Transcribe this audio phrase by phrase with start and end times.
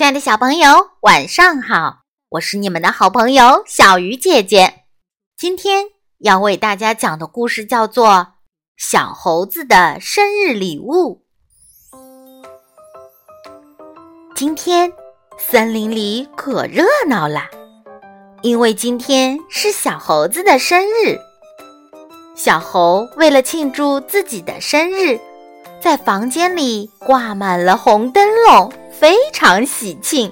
[0.00, 1.98] 亲爱的小朋友，晚上好！
[2.30, 4.84] 我是你们的好朋友小鱼姐姐。
[5.36, 5.88] 今天
[6.20, 8.08] 要为大家讲的故事叫做
[8.78, 11.22] 《小猴子的生日礼物》。
[14.34, 14.90] 今天
[15.36, 17.42] 森林里可热闹了，
[18.40, 21.18] 因为今天是小猴子的生日。
[22.34, 25.20] 小猴为了庆祝自己的生日，
[25.78, 28.72] 在房间里挂满了红灯笼。
[29.00, 30.30] 非常喜庆，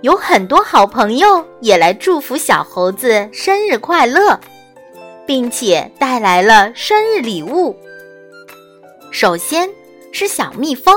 [0.00, 4.40] 有很多好朋友也来祝福小猴子生日快乐，
[5.26, 7.76] 并且带来了生日礼物。
[9.10, 9.68] 首先
[10.10, 10.96] 是小蜜蜂，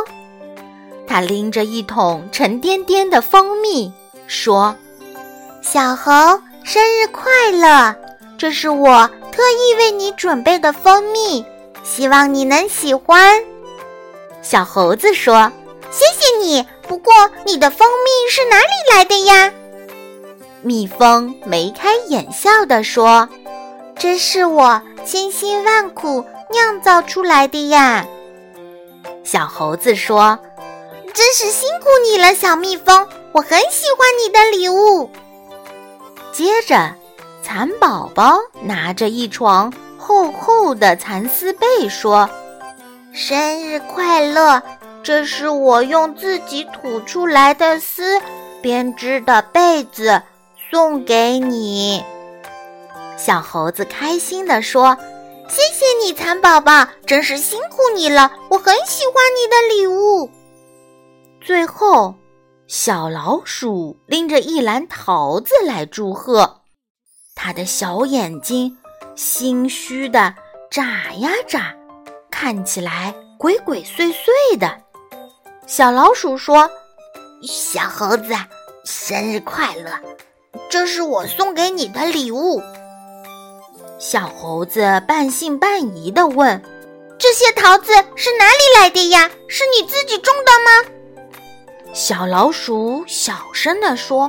[1.05, 3.91] 它拎着一桶沉甸甸的蜂蜜，
[4.27, 4.73] 说
[5.61, 6.13] ：“小猴，
[6.63, 7.93] 生日快乐！
[8.37, 11.45] 这是我特意为你准备的蜂蜜，
[11.83, 13.43] 希望你能喜欢。”
[14.41, 15.51] 小猴子说。
[16.43, 17.13] 你，不过
[17.45, 19.51] 你的蜂蜜是哪里来的呀？
[20.61, 23.27] 蜜蜂眉开眼笑地说
[23.97, 28.05] ：“这是我千辛万苦酿造出来的呀。”
[29.23, 30.37] 小猴子说
[31.13, 35.09] ：“真是辛苦你了，小蜜蜂，我很喜欢你的礼物。”
[36.33, 36.93] 接着，
[37.41, 42.29] 蚕宝宝拿着一床厚厚的蚕丝被说
[43.13, 44.61] ：“生日快乐。”
[45.03, 48.21] 这是我用自己吐出来的丝
[48.61, 50.23] 编织的被子，
[50.71, 52.01] 送给你。
[53.17, 54.97] 小猴子开心地说
[55.49, 60.31] ：“谢谢你，蚕宝宝，真是辛苦你了，我很喜欢你的礼物。”
[61.43, 62.15] 最后，
[62.67, 66.61] 小老鼠拎着一篮桃子来祝贺，
[67.35, 68.77] 它的小眼睛
[69.17, 70.33] 心虚的
[70.71, 71.75] 眨呀眨，
[72.31, 74.79] 看起来鬼鬼祟祟的。
[75.75, 76.69] 小老鼠说
[77.41, 78.35] ：“小猴子，
[78.85, 79.89] 生日快乐！
[80.69, 82.61] 这是我送给你的礼物。”
[83.97, 86.61] 小猴子半信半疑地问
[87.17, 89.27] ：“这些桃子是哪里来的呀？
[89.47, 91.33] 是你自己种的吗？”
[91.91, 94.25] 小老鼠小声地说：“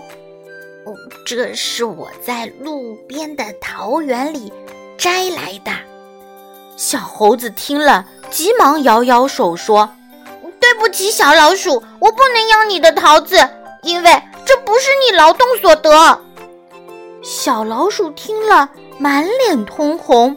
[0.86, 0.94] 哦，
[1.26, 4.50] 这是我在路边的桃园里
[4.96, 5.70] 摘来的。”
[6.78, 9.86] 小猴子听了，急忙摇摇手说。
[10.94, 13.36] 起，小老鼠，我不能要你的桃子，
[13.82, 16.20] 因为这不是你劳动所得。
[17.20, 20.36] 小老鼠听了，满脸通红，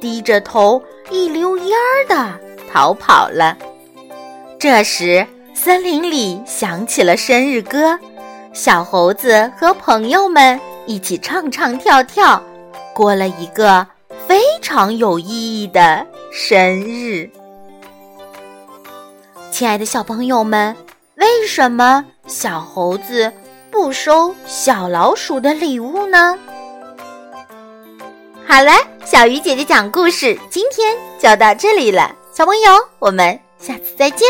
[0.00, 2.38] 低着头，一溜烟儿的
[2.70, 3.56] 逃跑了。
[4.58, 7.98] 这时，森林里响起了生日歌，
[8.52, 12.42] 小猴子和朋友们一起唱唱跳跳，
[12.94, 13.86] 过了一个
[14.28, 17.30] 非常有意义的生日。
[19.54, 20.74] 亲爱的小朋友们，
[21.14, 23.32] 为什么小猴子
[23.70, 26.36] 不收小老鼠的礼物呢？
[28.44, 28.72] 好了，
[29.04, 32.12] 小鱼姐姐讲故事，今天就到这里了。
[32.32, 34.28] 小朋友，我们下次再见。